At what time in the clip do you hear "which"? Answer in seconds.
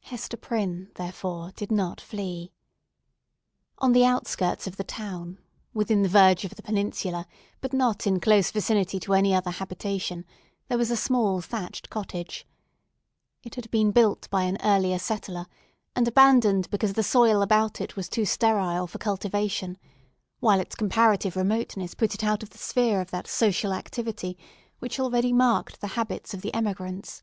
24.78-24.98